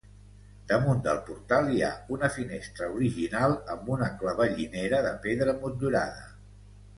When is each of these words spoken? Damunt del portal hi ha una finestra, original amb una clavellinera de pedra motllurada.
Damunt 0.69 1.01
del 1.07 1.19
portal 1.27 1.69
hi 1.73 1.83
ha 1.87 1.89
una 2.15 2.29
finestra, 2.37 2.87
original 3.01 3.53
amb 3.75 3.93
una 3.97 4.09
clavellinera 4.23 5.03
de 5.09 5.13
pedra 5.27 5.57
motllurada. 5.61 6.27